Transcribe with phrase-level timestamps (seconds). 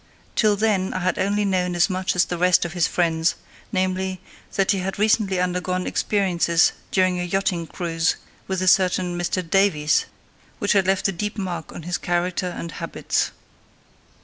[0.35, 3.35] Till then I had only known as much as the rest of his friends,
[3.71, 4.19] namely,
[4.55, 8.15] that he had recently undergone experiences during a yachting cruise
[8.47, 10.05] with a certain Mr "Davies"
[10.57, 13.29] which had left a deep mark on his character and habits.